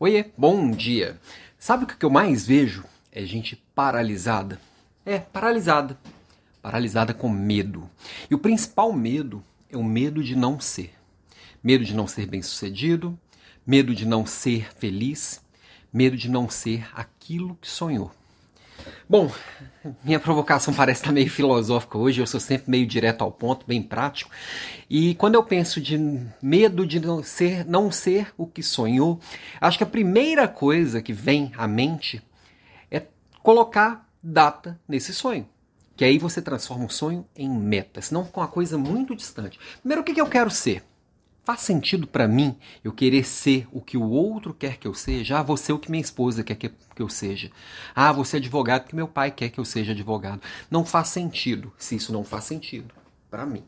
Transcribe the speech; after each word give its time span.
Oiê, 0.00 0.26
bom 0.38 0.70
dia. 0.70 1.18
Sabe 1.58 1.82
o 1.82 1.86
que 1.88 2.04
eu 2.04 2.08
mais 2.08 2.46
vejo? 2.46 2.84
É 3.10 3.24
gente 3.24 3.56
paralisada. 3.74 4.60
É, 5.04 5.18
paralisada. 5.18 5.98
Paralisada 6.62 7.12
com 7.12 7.28
medo. 7.28 7.90
E 8.30 8.34
o 8.36 8.38
principal 8.38 8.92
medo 8.92 9.42
é 9.68 9.76
o 9.76 9.82
medo 9.82 10.22
de 10.22 10.36
não 10.36 10.60
ser. 10.60 10.94
Medo 11.60 11.84
de 11.84 11.96
não 11.96 12.06
ser 12.06 12.26
bem-sucedido, 12.26 13.18
medo 13.66 13.92
de 13.92 14.06
não 14.06 14.24
ser 14.24 14.72
feliz, 14.72 15.40
medo 15.92 16.16
de 16.16 16.30
não 16.30 16.48
ser 16.48 16.88
aquilo 16.94 17.58
que 17.60 17.68
sonhou. 17.68 18.12
Bom, 19.08 19.30
minha 20.04 20.20
provocação 20.20 20.74
parece 20.74 21.00
estar 21.00 21.12
meio 21.12 21.30
filosófica 21.30 21.96
hoje, 21.96 22.20
eu 22.20 22.26
sou 22.26 22.38
sempre 22.38 22.70
meio 22.70 22.86
direto 22.86 23.22
ao 23.22 23.32
ponto, 23.32 23.66
bem 23.66 23.82
prático. 23.82 24.30
E 24.88 25.14
quando 25.14 25.34
eu 25.34 25.42
penso 25.42 25.80
de 25.80 25.98
medo 26.42 26.86
de 26.86 27.00
não 27.00 27.22
ser, 27.22 27.64
não 27.64 27.90
ser 27.90 28.32
o 28.36 28.46
que 28.46 28.62
sonhou, 28.62 29.18
acho 29.60 29.78
que 29.78 29.84
a 29.84 29.86
primeira 29.86 30.46
coisa 30.46 31.00
que 31.00 31.12
vem 31.12 31.52
à 31.56 31.66
mente 31.66 32.22
é 32.90 33.02
colocar 33.42 34.08
data 34.22 34.78
nesse 34.86 35.14
sonho. 35.14 35.48
Que 35.96 36.04
aí 36.04 36.18
você 36.18 36.40
transforma 36.40 36.84
o 36.84 36.90
sonho 36.90 37.26
em 37.34 37.48
meta, 37.48 38.00
senão 38.00 38.24
com 38.24 38.40
uma 38.40 38.46
coisa 38.46 38.78
muito 38.78 39.16
distante. 39.16 39.58
Primeiro, 39.80 40.02
o 40.02 40.04
que 40.04 40.20
eu 40.20 40.26
quero 40.26 40.50
ser? 40.50 40.84
Faz 41.48 41.62
sentido 41.62 42.06
para 42.06 42.28
mim 42.28 42.54
eu 42.84 42.92
querer 42.92 43.24
ser 43.24 43.66
o 43.72 43.80
que 43.80 43.96
o 43.96 44.10
outro 44.10 44.52
quer 44.52 44.76
que 44.76 44.86
eu 44.86 44.92
seja? 44.92 45.38
Ah, 45.38 45.42
você 45.42 45.72
é 45.72 45.74
o 45.74 45.78
que 45.78 45.90
minha 45.90 46.02
esposa 46.02 46.44
quer 46.44 46.56
que 46.56 46.70
eu 46.98 47.08
seja. 47.08 47.50
Ah, 47.94 48.12
você 48.12 48.36
é 48.36 48.38
advogado 48.38 48.86
que 48.86 48.94
meu 48.94 49.08
pai 49.08 49.30
quer 49.30 49.48
que 49.48 49.58
eu 49.58 49.64
seja 49.64 49.92
advogado. 49.92 50.42
Não 50.70 50.84
faz 50.84 51.08
sentido, 51.08 51.72
se 51.78 51.96
isso 51.96 52.12
não 52.12 52.22
faz 52.22 52.44
sentido 52.44 52.94
para 53.30 53.46
mim. 53.46 53.64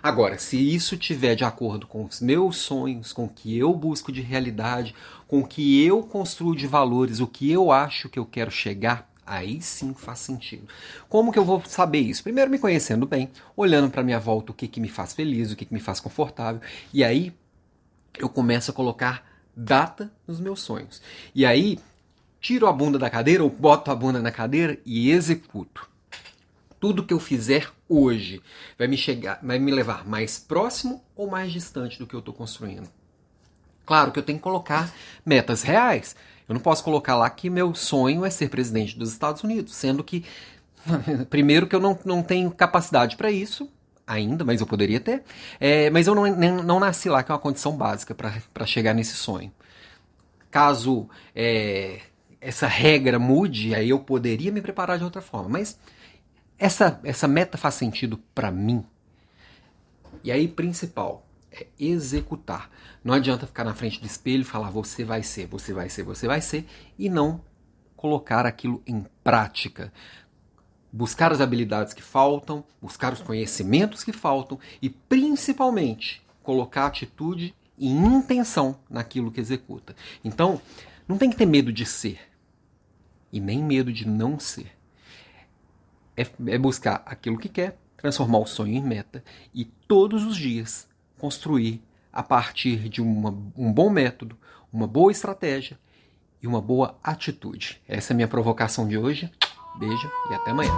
Agora, 0.00 0.38
se 0.38 0.56
isso 0.56 0.96
tiver 0.96 1.34
de 1.34 1.42
acordo 1.42 1.88
com 1.88 2.04
os 2.04 2.20
meus 2.20 2.58
sonhos, 2.58 3.12
com 3.12 3.24
o 3.24 3.28
que 3.28 3.58
eu 3.58 3.74
busco 3.74 4.12
de 4.12 4.20
realidade, 4.20 4.94
com 5.26 5.40
o 5.40 5.44
que 5.44 5.84
eu 5.84 6.04
construo 6.04 6.54
de 6.54 6.68
valores, 6.68 7.18
o 7.18 7.26
que 7.26 7.50
eu 7.50 7.72
acho 7.72 8.08
que 8.08 8.20
eu 8.20 8.24
quero 8.24 8.52
chegar, 8.52 9.12
Aí 9.26 9.60
sim 9.62 9.94
faz 9.94 10.18
sentido. 10.18 10.68
Como 11.08 11.32
que 11.32 11.38
eu 11.38 11.44
vou 11.44 11.62
saber 11.64 12.00
isso? 12.00 12.22
Primeiro 12.22 12.50
me 12.50 12.58
conhecendo 12.58 13.06
bem, 13.06 13.30
olhando 13.56 13.90
para 13.90 14.02
minha 14.02 14.20
volta 14.20 14.52
o 14.52 14.54
que, 14.54 14.68
que 14.68 14.80
me 14.80 14.88
faz 14.88 15.12
feliz, 15.14 15.50
o 15.50 15.56
que, 15.56 15.64
que 15.64 15.72
me 15.72 15.80
faz 15.80 16.00
confortável. 16.00 16.60
E 16.92 17.02
aí 17.02 17.32
eu 18.18 18.28
começo 18.28 18.70
a 18.70 18.74
colocar 18.74 19.26
data 19.56 20.12
nos 20.26 20.40
meus 20.40 20.60
sonhos. 20.60 21.00
E 21.34 21.46
aí 21.46 21.78
tiro 22.40 22.66
a 22.66 22.72
bunda 22.72 22.98
da 22.98 23.08
cadeira 23.08 23.42
ou 23.42 23.48
boto 23.48 23.90
a 23.90 23.94
bunda 23.94 24.20
na 24.20 24.30
cadeira 24.30 24.78
e 24.84 25.10
executo. 25.10 25.88
Tudo 26.78 27.04
que 27.04 27.14
eu 27.14 27.18
fizer 27.18 27.72
hoje 27.88 28.42
vai 28.76 28.86
me 28.86 28.96
chegar, 28.96 29.40
vai 29.42 29.58
me 29.58 29.72
levar 29.72 30.06
mais 30.06 30.38
próximo 30.38 31.02
ou 31.16 31.30
mais 31.30 31.50
distante 31.50 31.98
do 31.98 32.06
que 32.06 32.14
eu 32.14 32.20
estou 32.20 32.34
construindo. 32.34 32.88
Claro 33.86 34.12
que 34.12 34.18
eu 34.18 34.22
tenho 34.22 34.38
que 34.38 34.42
colocar 34.44 34.92
metas 35.24 35.62
reais. 35.62 36.16
Eu 36.48 36.54
não 36.54 36.60
posso 36.60 36.84
colocar 36.84 37.16
lá 37.16 37.28
que 37.30 37.48
meu 37.48 37.74
sonho 37.74 38.24
é 38.24 38.30
ser 38.30 38.48
presidente 38.50 38.98
dos 38.98 39.12
Estados 39.12 39.42
Unidos, 39.42 39.74
sendo 39.74 40.04
que, 40.04 40.24
primeiro, 41.30 41.66
que 41.66 41.74
eu 41.74 41.80
não, 41.80 41.98
não 42.04 42.22
tenho 42.22 42.50
capacidade 42.50 43.16
para 43.16 43.30
isso 43.30 43.68
ainda, 44.06 44.44
mas 44.44 44.60
eu 44.60 44.66
poderia 44.66 45.00
ter. 45.00 45.22
É, 45.58 45.88
mas 45.90 46.06
eu 46.06 46.14
não, 46.14 46.26
não 46.62 46.80
nasci 46.80 47.08
lá, 47.08 47.22
que 47.22 47.30
é 47.30 47.34
uma 47.34 47.40
condição 47.40 47.76
básica 47.76 48.14
para 48.14 48.66
chegar 48.66 48.94
nesse 48.94 49.14
sonho. 49.14 49.52
Caso 50.50 51.08
é, 51.34 52.00
essa 52.40 52.66
regra 52.66 53.18
mude, 53.18 53.74
aí 53.74 53.88
eu 53.90 53.98
poderia 53.98 54.52
me 54.52 54.60
preparar 54.60 54.98
de 54.98 55.04
outra 55.04 55.22
forma. 55.22 55.48
Mas 55.48 55.78
essa, 56.58 57.00
essa 57.02 57.26
meta 57.26 57.56
faz 57.56 57.74
sentido 57.74 58.18
para 58.34 58.50
mim? 58.50 58.84
E 60.22 60.30
aí, 60.30 60.46
principal, 60.46 61.23
é 61.54 61.66
executar. 61.78 62.68
Não 63.02 63.14
adianta 63.14 63.46
ficar 63.46 63.64
na 63.64 63.74
frente 63.74 64.00
do 64.00 64.06
espelho 64.06 64.42
e 64.42 64.44
falar 64.44 64.70
você 64.70 65.04
vai 65.04 65.22
ser, 65.22 65.46
você 65.46 65.72
vai 65.72 65.88
ser, 65.88 66.02
você 66.02 66.26
vai 66.26 66.40
ser 66.40 66.66
e 66.98 67.08
não 67.08 67.40
colocar 67.96 68.44
aquilo 68.44 68.82
em 68.86 69.06
prática. 69.22 69.92
Buscar 70.92 71.32
as 71.32 71.40
habilidades 71.40 71.92
que 71.92 72.02
faltam, 72.02 72.64
buscar 72.82 73.12
os 73.12 73.20
conhecimentos 73.20 74.02
que 74.02 74.12
faltam 74.12 74.58
e 74.82 74.90
principalmente 74.90 76.22
colocar 76.42 76.86
atitude 76.86 77.54
e 77.78 77.88
intenção 77.88 78.78
naquilo 78.90 79.30
que 79.30 79.40
executa. 79.40 79.94
Então, 80.24 80.60
não 81.06 81.16
tem 81.16 81.30
que 81.30 81.36
ter 81.36 81.46
medo 81.46 81.72
de 81.72 81.86
ser 81.86 82.20
e 83.32 83.40
nem 83.40 83.62
medo 83.62 83.92
de 83.92 84.06
não 84.06 84.38
ser. 84.38 84.70
É, 86.16 86.26
é 86.46 86.58
buscar 86.58 87.02
aquilo 87.06 87.38
que 87.38 87.48
quer, 87.48 87.78
transformar 87.96 88.38
o 88.38 88.46
sonho 88.46 88.74
em 88.74 88.82
meta 88.82 89.24
e 89.52 89.64
todos 89.64 90.24
os 90.24 90.36
dias 90.36 90.88
construir 91.18 91.82
a 92.12 92.22
partir 92.22 92.88
de 92.88 93.02
uma, 93.02 93.30
um 93.56 93.72
bom 93.72 93.90
método, 93.90 94.38
uma 94.72 94.86
boa 94.86 95.10
estratégia 95.10 95.78
e 96.42 96.46
uma 96.46 96.60
boa 96.60 96.98
atitude. 97.02 97.80
Essa 97.88 98.12
é 98.12 98.14
a 98.14 98.16
minha 98.16 98.28
provocação 98.28 98.86
de 98.86 98.98
hoje. 98.98 99.30
Beijo 99.78 100.10
e 100.30 100.34
até 100.34 100.50
amanhã. 100.52 100.72